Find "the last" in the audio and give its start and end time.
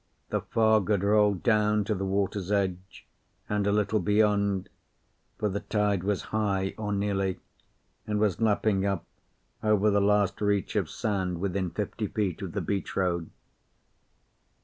9.91-10.41